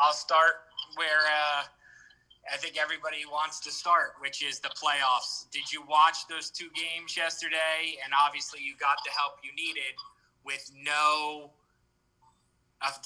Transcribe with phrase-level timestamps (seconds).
[0.00, 0.64] I'll start
[0.96, 1.62] where uh,
[2.52, 5.44] I think everybody wants to start, which is the playoffs.
[5.52, 8.00] Did you watch those two games yesterday?
[8.02, 9.94] And obviously, you got the help you needed
[10.44, 11.50] with no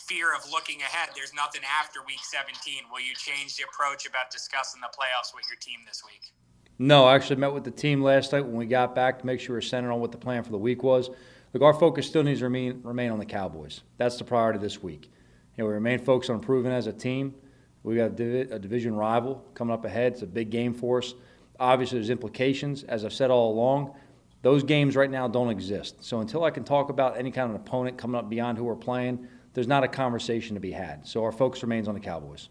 [0.07, 1.11] fear of looking ahead.
[1.17, 2.85] There's nothing after week 17.
[2.93, 6.33] Will you change the approach about discussing the playoffs with your team this week?
[6.79, 9.41] No, I actually met with the team last night when we got back to make
[9.41, 11.11] sure we are centered on what the plan for the week was.
[11.53, 13.83] Look, our focus still needs to remain, remain on the Cowboys.
[13.97, 15.11] That's the priority this week.
[15.57, 17.35] You know, we remain focused on improving as a team.
[17.83, 20.13] We've got a, div- a division rival coming up ahead.
[20.13, 21.15] It's a big game for us.
[21.61, 22.83] Obviously, there's implications.
[22.85, 23.95] As I've said all along,
[24.43, 26.03] those games right now don't exist.
[26.03, 28.75] So until I can talk about any kind of opponent coming up beyond who we're
[28.75, 31.07] playing, there's not a conversation to be had.
[31.07, 32.49] So our focus remains on the Cowboys.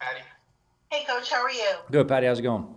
[0.00, 0.20] Patty.
[0.90, 1.70] Hey, Coach, how are you?
[1.90, 2.26] Good, Patty.
[2.26, 2.74] How's it going?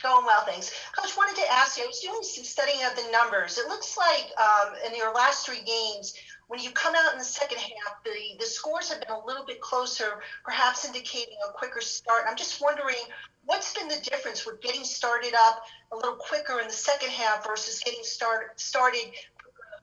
[0.00, 0.72] Going well, thanks.
[0.96, 3.58] Coach, wanted to ask you, I was doing some studying of the numbers.
[3.58, 6.14] It looks like um, in your last three games,
[6.48, 9.44] when you come out in the second half, the, the scores have been a little
[9.44, 12.24] bit closer, perhaps indicating a quicker start.
[12.26, 12.96] I'm just wondering
[13.44, 17.46] what's been the difference with getting started up a little quicker in the second half
[17.46, 19.12] versus getting start, started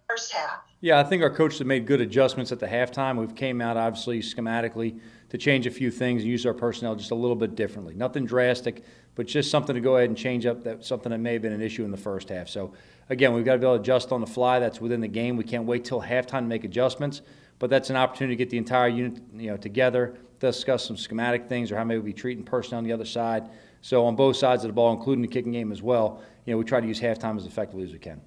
[0.08, 0.62] first half?
[0.82, 3.18] Yeah, I think our coaches have made good adjustments at the halftime.
[3.18, 7.12] We've came out obviously schematically to change a few things and use our personnel just
[7.12, 7.96] a little bit differently.
[7.96, 8.84] Nothing drastic,
[9.16, 11.54] but just something to go ahead and change up that something that may have been
[11.54, 12.48] an issue in the first half.
[12.48, 12.74] So
[13.10, 14.60] again, we've got to be able to adjust on the fly.
[14.60, 15.38] That's within the game.
[15.38, 17.22] We can't wait till halftime to make adjustments,
[17.60, 21.50] but that's an opportunity to get the entire unit you know together, discuss some schematic
[21.50, 23.50] things or how maybe we be treating personnel on the other side.
[23.82, 26.58] So on both sides of the ball, including the kicking game as well, you know,
[26.58, 28.22] we try to use halftime as effectively as we can.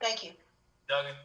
[0.00, 0.32] Thank you.
[0.88, 1.18] Duggan.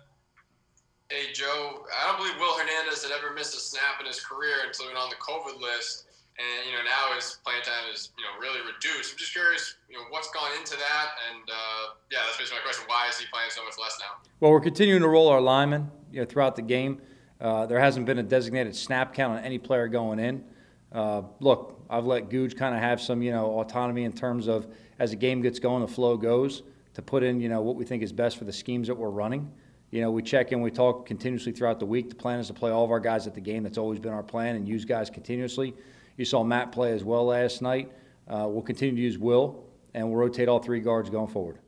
[1.10, 1.86] Hey, Joe.
[1.94, 4.94] I don't believe Will Hernandez had ever missed a snap in his career until he
[4.94, 6.06] went on the COVID list.
[6.40, 9.14] And, you know, now his playing time is, you know, really reduced.
[9.14, 11.08] I'm just curious, you know, what's gone into that?
[11.30, 12.86] And, uh, yeah, that's basically my question.
[12.88, 14.26] Why is he playing so much less now?
[14.40, 17.00] Well, we're continuing to roll our linemen, you know, throughout the game.
[17.40, 20.44] Uh, there hasn't been a designated snap count on any player going in.
[20.92, 24.66] Uh, look, I've let Gooch kind of have some, you know, autonomy in terms of
[24.98, 26.64] as the game gets going, the flow goes
[26.94, 29.10] to put in, you know, what we think is best for the schemes that we're
[29.10, 29.52] running.
[29.92, 32.10] You know, we check in, we talk continuously throughout the week.
[32.10, 33.64] The plan is to play all of our guys at the game.
[33.64, 35.74] That's always been our plan and use guys continuously.
[36.18, 37.92] You saw Matt play as well last night.
[38.28, 39.64] Uh, we'll continue to use Will,
[39.94, 41.60] and we'll rotate all three guards going forward.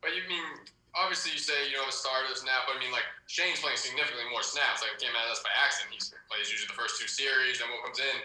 [0.00, 0.44] But you mean,
[0.96, 3.60] obviously, you say you know the start of the snap, but I mean, like Shane's
[3.60, 4.80] playing significantly more snaps.
[4.80, 5.92] Like came out of this by accident.
[5.92, 6.00] He
[6.32, 8.16] plays usually the first two series, then Will comes in.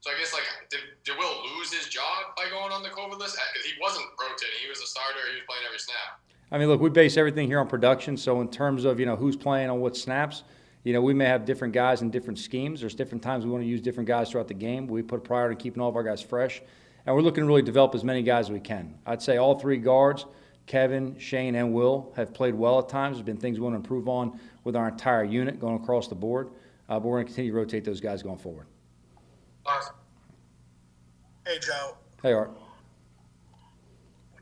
[0.00, 3.18] So I guess like did, did Will lose his job by going on the COVID
[3.18, 3.38] list?
[3.52, 4.58] Because he wasn't rotating.
[4.62, 5.18] He was a starter.
[5.30, 6.20] He was playing every snap.
[6.52, 8.16] I mean, look, we base everything here on production.
[8.16, 10.44] So in terms of you know who's playing on what snaps,
[10.84, 12.80] you know we may have different guys in different schemes.
[12.80, 14.86] There's different times we want to use different guys throughout the game.
[14.86, 16.62] We put a priority on keeping all of our guys fresh,
[17.04, 18.94] and we're looking to really develop as many guys as we can.
[19.06, 20.26] I'd say all three guards,
[20.66, 23.16] Kevin, Shane, and Will, have played well at times.
[23.16, 26.14] There's been things we want to improve on with our entire unit going across the
[26.14, 26.50] board,
[26.88, 28.66] uh, but we're going to continue to rotate those guys going forward.
[29.66, 29.94] Awesome.
[31.46, 31.96] Hey, Joe.
[32.22, 32.50] Hey, Art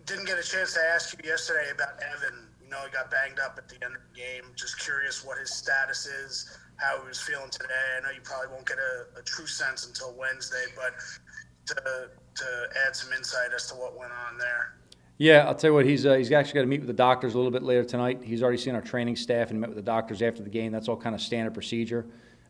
[0.07, 2.49] didn't get a chance to ask you yesterday about Evan.
[2.63, 4.53] You know, he got banged up at the end of the game.
[4.55, 7.75] Just curious what his status is, how he was feeling today.
[7.97, 10.95] I know you probably won't get a, a true sense until Wednesday, but
[11.67, 14.75] to, to add some insight as to what went on there.
[15.17, 15.87] Yeah, I'll tell you what.
[15.87, 18.21] He's uh, he's actually got to meet with the doctors a little bit later tonight.
[18.23, 20.73] He's already seen our training staff and met with the doctors after the game.
[20.73, 22.07] That's all kind of standard procedure.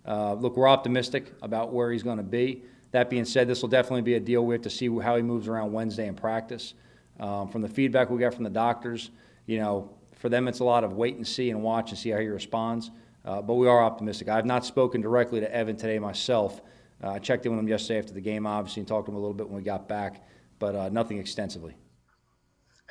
[0.06, 2.62] Uh, look, we're optimistic about where he's going to be.
[2.90, 5.22] That being said, this will definitely be a deal we have to see how he
[5.22, 6.74] moves around Wednesday in practice.
[7.18, 9.10] Um, from the feedback we got from the doctors,
[9.46, 12.10] you know, for them it's a lot of wait and see and watch and see
[12.10, 12.90] how he responds.
[13.24, 14.28] Uh, but we are optimistic.
[14.28, 16.60] I have not spoken directly to Evan today myself.
[17.02, 19.16] Uh, I checked in with him yesterday after the game, obviously, and talked to him
[19.16, 20.26] a little bit when we got back,
[20.58, 21.74] but uh, nothing extensively.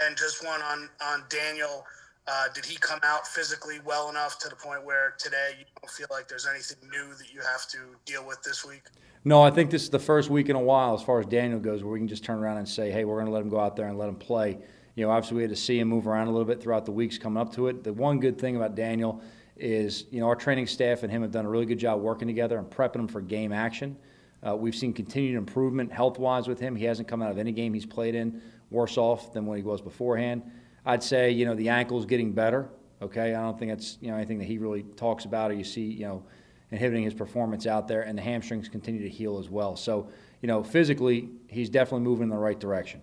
[0.01, 1.85] And just one on on Daniel.
[2.25, 5.91] Uh, did he come out physically well enough to the point where today you don't
[5.91, 8.83] feel like there's anything new that you have to deal with this week?
[9.25, 11.59] No, I think this is the first week in a while, as far as Daniel
[11.59, 13.49] goes, where we can just turn around and say, hey, we're going to let him
[13.49, 14.57] go out there and let him play.
[14.95, 16.91] You know, obviously, we had to see him move around a little bit throughout the
[16.91, 17.83] weeks coming up to it.
[17.83, 19.21] The one good thing about Daniel
[19.57, 22.27] is, you know, our training staff and him have done a really good job working
[22.27, 23.97] together and prepping him for game action.
[24.45, 26.75] Uh, we've seen continued improvement health wise with him.
[26.75, 28.41] He hasn't come out of any game he's played in
[28.71, 30.41] worse off than when he was beforehand.
[30.85, 32.69] I'd say, you know, the ankle's getting better.
[33.01, 35.63] Okay, I don't think that's you know anything that he really talks about or you
[35.63, 36.23] see, you know,
[36.71, 39.75] inhibiting his performance out there, and the hamstrings continue to heal as well.
[39.75, 40.09] So,
[40.41, 43.01] you know, physically, he's definitely moving in the right direction.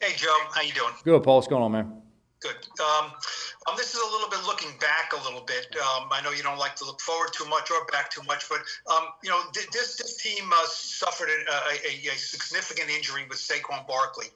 [0.00, 0.34] Hey, Joe.
[0.50, 0.92] How you doing?
[1.04, 1.36] Good, Paul.
[1.36, 2.02] What's going on, man?
[2.40, 2.56] Good.
[2.80, 3.12] Um,
[3.68, 5.68] um, this is a little bit looking back a little bit.
[5.76, 8.48] Um, I know you don't like to look forward too much or back too much,
[8.48, 8.60] but
[8.90, 13.36] um, you know th- this this team uh, suffered a, a, a, significant injury with
[13.36, 14.28] Saquon Barkley.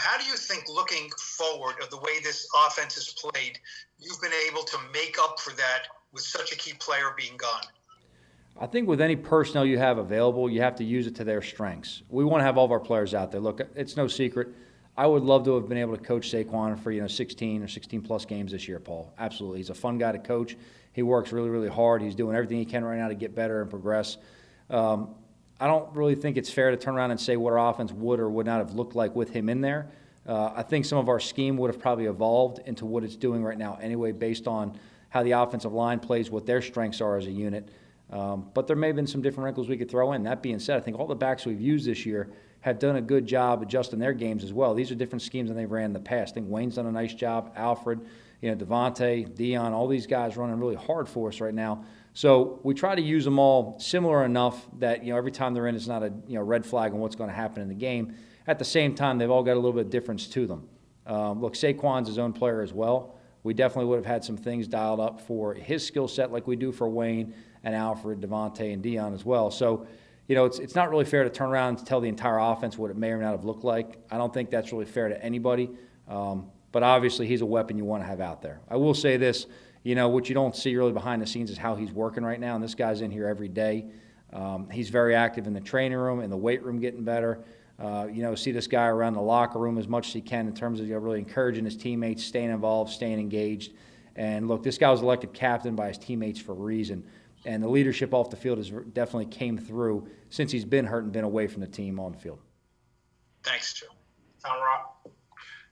[0.00, 3.58] How do you think, looking forward, of the way this offense is played,
[3.98, 7.64] you've been able to make up for that with such a key player being gone?
[8.60, 11.40] I think with any personnel you have available, you have to use it to their
[11.40, 12.02] strengths.
[12.10, 13.40] We want to have all of our players out there.
[13.40, 14.48] Look, it's no secret.
[14.98, 17.68] I would love to have been able to coach Saquon for you know 16 or
[17.68, 19.12] 16 plus games this year, Paul.
[19.18, 20.56] Absolutely, he's a fun guy to coach.
[20.92, 22.00] He works really, really hard.
[22.00, 24.16] He's doing everything he can right now to get better and progress.
[24.70, 25.14] Um,
[25.60, 28.20] I don't really think it's fair to turn around and say what our offense would
[28.20, 29.88] or would not have looked like with him in there.
[30.26, 33.44] Uh, I think some of our scheme would have probably evolved into what it's doing
[33.44, 34.78] right now anyway, based on
[35.10, 37.68] how the offensive line plays, what their strengths are as a unit.
[38.10, 40.22] Um, but there may have been some different wrinkles we could throw in.
[40.22, 42.30] That being said, I think all the backs we've used this year
[42.60, 44.74] have done a good job adjusting their games as well.
[44.74, 46.32] These are different schemes than they've ran in the past.
[46.32, 47.52] I think Wayne's done a nice job.
[47.56, 48.00] Alfred,
[48.40, 51.84] you know, Devontae, Dion, all these guys running really hard for us right now.
[52.14, 55.66] So we try to use them all similar enough that you know every time they're
[55.66, 57.74] in, it's not a you know red flag on what's going to happen in the
[57.74, 58.14] game.
[58.46, 60.68] At the same time, they've all got a little bit of difference to them.
[61.06, 63.16] Um, look, Saquon's his own player as well.
[63.42, 66.56] We definitely would have had some things dialed up for his skill set, like we
[66.56, 67.32] do for Wayne
[67.66, 69.50] and Alfred, Devontae, and Dion as well.
[69.50, 69.88] So,
[70.28, 72.78] you know, it's, it's not really fair to turn around and tell the entire offense
[72.78, 73.98] what it may or may not have looked like.
[74.08, 75.70] I don't think that's really fair to anybody.
[76.08, 78.60] Um, but obviously, he's a weapon you want to have out there.
[78.70, 79.46] I will say this,
[79.82, 82.38] you know, what you don't see really behind the scenes is how he's working right
[82.38, 82.54] now.
[82.54, 83.86] And this guy's in here every day.
[84.32, 87.40] Um, he's very active in the training room, in the weight room, getting better.
[87.80, 90.46] Uh, you know, see this guy around the locker room as much as he can
[90.46, 93.72] in terms of you know, really encouraging his teammates, staying involved, staying engaged.
[94.14, 97.02] And look, this guy was elected captain by his teammates for a reason
[97.46, 101.12] and the leadership off the field has definitely came through since he's been hurt and
[101.12, 102.40] been away from the team on the field.
[103.42, 103.86] Thanks, Joe.
[104.44, 105.08] Tom Rock.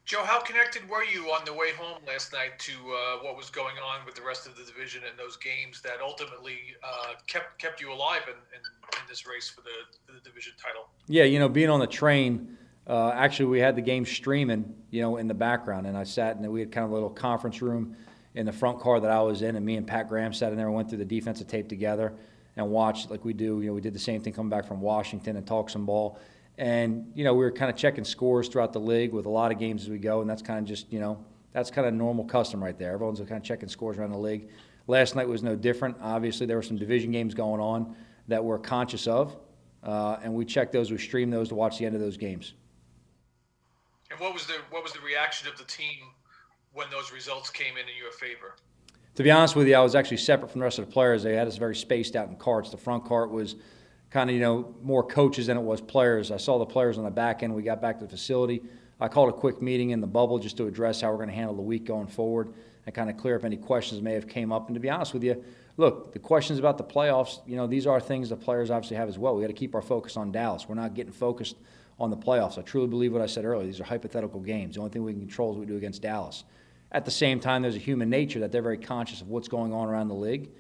[0.05, 3.49] Joe, how connected were you on the way home last night to uh, what was
[3.49, 7.59] going on with the rest of the division and those games that ultimately uh, kept
[7.59, 10.88] kept you alive in, in, in this race for the, the, division title?
[11.09, 15.00] Yeah, you know, being on the train, uh, actually, we had the game streaming, you
[15.00, 17.62] know, in the background, and I sat and we had kind of a little conference
[17.62, 17.97] room
[18.34, 20.58] in the front car that I was in, and me and Pat Graham sat in
[20.58, 22.12] there and went through the defensive tape together
[22.56, 23.60] and watched like we do.
[23.60, 26.19] You know, we did the same thing coming back from Washington and talk some ball.
[26.58, 29.52] And you know, we were kind of checking scores throughout the league with a lot
[29.52, 31.94] of games as we go, and that's kind of just you know that's kind of
[31.94, 32.92] normal custom right there.
[32.92, 34.48] Everyone's kind of checking scores around the league.
[34.86, 35.96] Last night was no different.
[36.00, 37.96] Obviously, there were some division games going on
[38.28, 39.36] that we're conscious of,
[39.82, 40.90] uh, and we checked those.
[40.90, 42.54] We streamed those to watch the end of those games.
[44.10, 46.12] And what was the what was the reaction of the team
[46.75, 48.56] when those results came in in your favor?
[49.15, 51.23] To be honest with you, I was actually separate from the rest of the players.
[51.23, 52.71] They had us very spaced out in carts.
[52.71, 53.55] The front cart was
[54.11, 56.32] kind of, you know, more coaches than it was players.
[56.32, 57.55] I saw the players on the back end.
[57.55, 58.62] We got back to the facility.
[59.00, 61.35] I called a quick meeting in the bubble just to address how we're going to
[61.35, 62.53] handle the week going forward
[62.87, 64.69] and kind of clear up any questions may have came up.
[64.69, 65.43] And to be honest with you,
[65.77, 69.09] look, the questions about the playoffs, you know, these are things the players obviously have
[69.09, 69.35] as well.
[69.35, 70.69] We got to keep our focus on Dallas.
[70.69, 71.56] We're not getting focused
[71.99, 72.59] on the playoffs.
[72.59, 73.67] I truly believe what I said earlier.
[73.67, 74.75] These are hypothetical games.
[74.75, 76.44] The only thing we can control is what we do against Dallas.
[76.94, 79.73] At the same time, there's a human nature that they're very conscious of what's going
[79.73, 80.50] on around the league,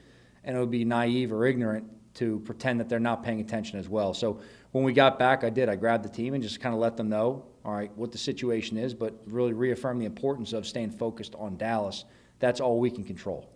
[0.42, 3.88] and it would be naive or ignorant to pretend that they're not paying attention as
[3.88, 4.12] well.
[4.12, 4.40] So
[4.72, 5.68] when we got back, I did.
[5.68, 8.18] I grabbed the team and just kind of let them know, all right, what the
[8.18, 12.04] situation is, but really reaffirm the importance of staying focused on Dallas.
[12.40, 13.48] That's all we can control.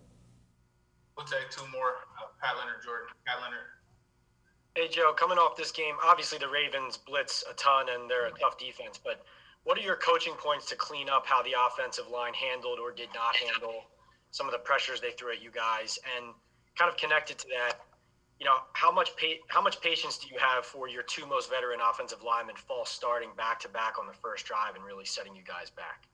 [1.17, 1.95] We'll take two more.
[2.17, 3.09] Uh, Pat Leonard, Jordan.
[3.27, 3.59] Pat Leonard.
[4.77, 8.39] Hey, Joe, coming off this game, obviously the Ravens blitz a ton and they're a
[8.39, 9.25] tough defense, but–
[9.69, 13.11] what are your coaching points to clean up how the offensive line handled or did
[13.15, 13.85] not handle
[14.31, 15.99] some of the pressures they threw at you guys?
[16.17, 16.33] And
[16.79, 17.75] kind of connected to that,
[18.41, 21.51] you know, how much pa- how much patience do you have for your two most
[21.51, 25.37] veteran offensive linemen false starting back to back on the first drive and really setting
[25.37, 26.05] you guys back?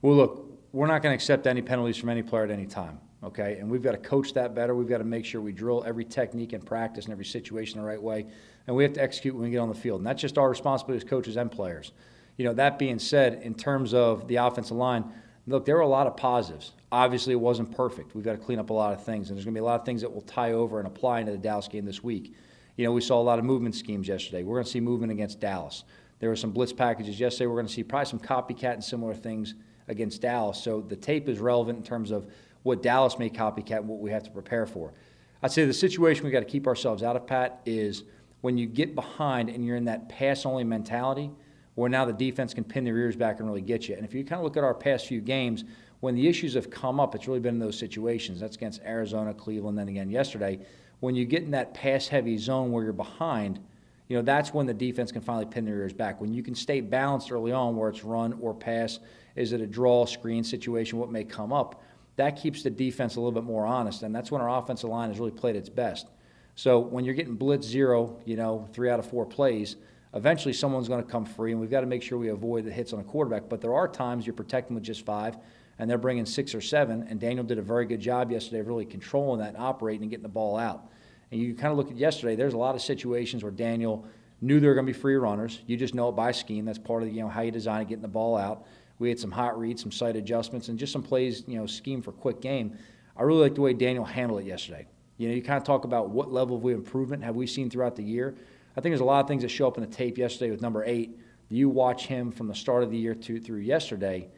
[0.00, 2.98] Well, look, we're not going to accept any penalties from any player at any time.
[3.22, 4.74] Okay, and we've got to coach that better.
[4.74, 7.86] We've got to make sure we drill every technique and practice and every situation the
[7.86, 8.24] right way,
[8.66, 10.00] and we have to execute when we get on the field.
[10.00, 11.92] And that's just our responsibility as coaches and players
[12.40, 15.04] you know, that being said, in terms of the offensive line,
[15.46, 16.72] look, there were a lot of positives.
[16.90, 18.14] Obviously, it wasn't perfect.
[18.14, 19.66] We've got to clean up a lot of things, and there's going to be a
[19.66, 22.34] lot of things that will tie over and apply into the Dallas game this week.
[22.78, 24.42] You know, we saw a lot of movement schemes yesterday.
[24.42, 25.84] We're going to see movement against Dallas.
[26.18, 27.46] There were some blitz packages yesterday.
[27.46, 29.54] We're going to see probably some copycat and similar things
[29.88, 30.62] against Dallas.
[30.62, 32.26] So the tape is relevant in terms of
[32.62, 34.94] what Dallas may copycat and what we have to prepare for.
[35.42, 38.04] I'd say the situation we got to keep ourselves out of, Pat, is
[38.40, 41.30] when you get behind and you're in that pass only mentality–
[41.80, 43.94] where now the defense can pin their ears back and really get you.
[43.94, 45.64] And if you kind of look at our past few games,
[46.00, 48.38] when the issues have come up, it's really been in those situations.
[48.38, 50.58] That's against Arizona, Cleveland, then again yesterday.
[51.00, 53.60] When you get in that pass heavy zone where you're behind,
[54.08, 56.20] you know, that's when the defense can finally pin their ears back.
[56.20, 58.98] When you can stay balanced early on where it's run or pass,
[59.34, 61.82] is it a draw, screen situation, what may come up,
[62.16, 64.02] that keeps the defense a little bit more honest.
[64.02, 66.08] And that's when our offensive line has really played its best.
[66.56, 69.76] So when you're getting blitz zero, you know, three out of four plays–
[70.14, 72.72] eventually someone's going to come free, and we've got to make sure we avoid the
[72.72, 73.48] hits on a quarterback.
[73.48, 75.36] But there are times you're protecting with just five,
[75.78, 77.06] and they're bringing six or seven.
[77.08, 80.10] And Daniel did a very good job yesterday of really controlling that and operating and
[80.10, 80.90] getting the ball out.
[81.30, 84.04] And you kind of look at yesterday, there's a lot of situations where Daniel
[84.40, 85.60] knew there were going to be free runners.
[85.66, 86.64] You just know it by scheme.
[86.64, 88.66] That's part of you know how you design it, getting the ball out.
[88.98, 92.02] We had some hot reads, some sight adjustments, and just some plays, you know, scheme
[92.02, 92.76] for quick game.
[93.16, 94.86] I really like the way Daniel handled it yesterday.
[95.18, 97.96] You know, you kind of talk about what level of improvement have we seen throughout
[97.96, 98.34] the year.
[98.80, 100.62] I think there's a lot of things that show up in the tape yesterday with
[100.62, 101.20] number eight.
[101.50, 104.30] You watch him from the start of the year to through yesterday,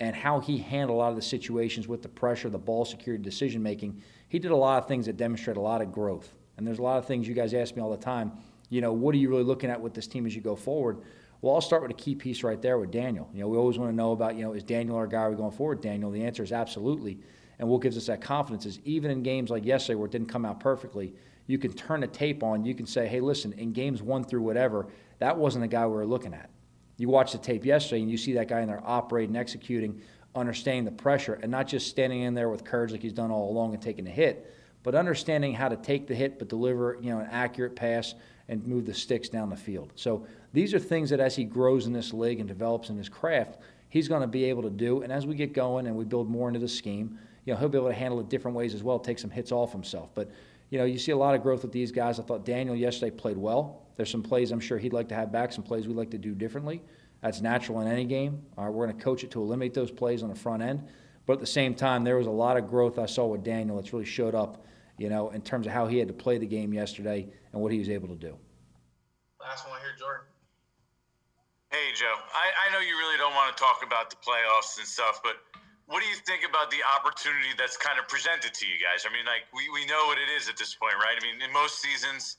[0.00, 3.24] and how he handled a lot of the situations with the pressure, the ball security,
[3.24, 4.02] decision making.
[4.28, 6.30] He did a lot of things that demonstrate a lot of growth.
[6.58, 8.32] And there's a lot of things you guys ask me all the time.
[8.68, 10.98] You know, what are you really looking at with this team as you go forward?
[11.40, 13.30] Well, I'll start with a key piece right there with Daniel.
[13.32, 15.22] You know, we always want to know about, you know, is Daniel our guy?
[15.22, 16.10] Are we going forward, Daniel?
[16.10, 17.18] The answer is absolutely.
[17.58, 20.28] And what gives us that confidence is even in games like yesterday where it didn't
[20.28, 21.14] come out perfectly,
[21.46, 22.64] you can turn a tape on.
[22.64, 24.86] You can say, hey, listen, in games one through whatever,
[25.18, 26.50] that wasn't the guy we were looking at.
[26.98, 30.00] You watch the tape yesterday and you see that guy in there operating, executing,
[30.34, 33.50] understanding the pressure, and not just standing in there with courage like he's done all
[33.50, 37.10] along and taking a hit, but understanding how to take the hit but deliver, you
[37.10, 38.14] know, an accurate pass
[38.48, 39.92] and move the sticks down the field.
[39.96, 43.08] So these are things that as he grows in this league and develops in his
[43.08, 45.02] craft, he's going to be able to do.
[45.02, 47.68] And as we get going and we build more into the scheme, you know, he'll
[47.68, 50.10] be able to handle it different ways as well, take some hits off himself.
[50.14, 50.30] But
[50.70, 52.18] you know, you see a lot of growth with these guys.
[52.18, 53.86] I thought Daniel yesterday played well.
[53.96, 56.18] There's some plays I'm sure he'd like to have back, some plays we'd like to
[56.18, 56.82] do differently.
[57.22, 58.42] That's natural in any game.
[58.58, 60.86] All right, we're going to coach it to eliminate those plays on the front end.
[61.24, 63.76] But at the same time, there was a lot of growth I saw with Daniel
[63.76, 64.64] that's really showed up,
[64.98, 67.72] you know, in terms of how he had to play the game yesterday and what
[67.72, 68.36] he was able to do.
[69.40, 70.26] Last one here, Jordan.
[71.70, 72.14] Hey, Joe.
[72.32, 75.36] I, I know you really don't want to talk about the playoffs and stuff, but
[75.86, 79.06] what do you think about the opportunity that's kind of presented to you guys?
[79.06, 81.14] I mean, like we, we know what it is at this point, right?
[81.14, 82.36] I mean, in most seasons,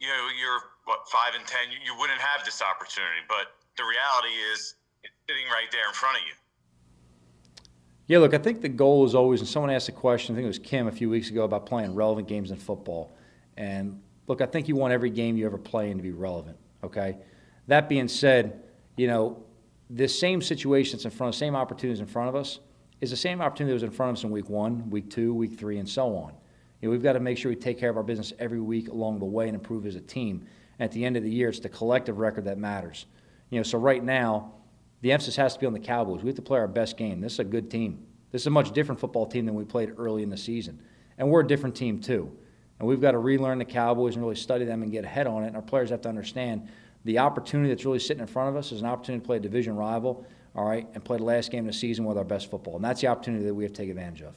[0.00, 3.86] you know, you're what five and ten, you, you wouldn't have this opportunity, but the
[3.86, 6.34] reality is it's sitting right there in front of you.
[8.08, 10.44] Yeah, look, I think the goal is always, and someone asked a question, I think
[10.44, 13.16] it was Kim a few weeks ago about playing relevant games in football.
[13.56, 16.58] And look, I think you want every game you ever play in to be relevant,
[16.82, 17.18] okay?
[17.68, 18.64] That being said,
[18.96, 19.44] you know,
[19.90, 22.58] the same situation that's in front of, same opportunities in front of us,
[23.00, 25.32] is the same opportunity that was in front of us in week one, week two,
[25.32, 26.32] week three, and so on.
[26.80, 28.88] You know, we've got to make sure we take care of our business every week
[28.88, 30.46] along the way and improve as a team.
[30.78, 33.06] And at the end of the year, it's the collective record that matters.
[33.50, 34.52] You know, so right now,
[35.02, 36.22] the emphasis has to be on the Cowboys.
[36.22, 37.20] We have to play our best game.
[37.20, 38.06] This is a good team.
[38.32, 40.80] This is a much different football team than we played early in the season.
[41.18, 42.30] And we're a different team, too.
[42.78, 45.44] And we've got to relearn the Cowboys and really study them and get ahead on
[45.44, 45.48] it.
[45.48, 46.68] And our players have to understand
[47.04, 49.40] the opportunity that's really sitting in front of us is an opportunity to play a
[49.40, 52.50] division rival all right, and play the last game of the season with our best
[52.50, 52.76] football.
[52.76, 54.34] And that's the opportunity that we have to take advantage of.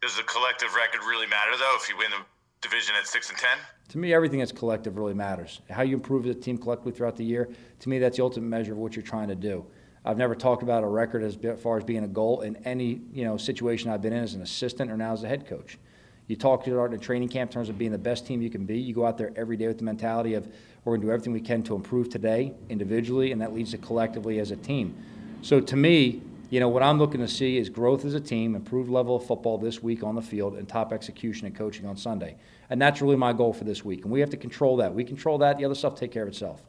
[0.00, 2.24] Does the collective record really matter, though, if you win the
[2.60, 3.50] division at 6 and 10?
[3.90, 5.60] To me, everything that's collective really matters.
[5.70, 7.48] How you improve as a team collectively throughout the year,
[7.80, 9.66] to me, that's the ultimate measure of what you're trying to do.
[10.04, 13.24] I've never talked about a record as far as being a goal in any you
[13.24, 15.78] know situation I've been in as an assistant or now as a head coach.
[16.26, 18.50] You talk to in a training camp in terms of being the best team you
[18.50, 18.78] can be.
[18.78, 20.48] You go out there every day with the mentality of
[20.84, 23.78] we're going to do everything we can to improve today individually, and that leads to
[23.78, 24.94] collectively as a team.
[25.44, 28.54] So to me, you know, what I'm looking to see is growth as a team,
[28.54, 31.98] improved level of football this week on the field, and top execution and coaching on
[31.98, 32.36] Sunday.
[32.70, 34.04] And that's really my goal for this week.
[34.04, 34.94] And we have to control that.
[34.94, 36.62] We control that, the other stuff take care of itself.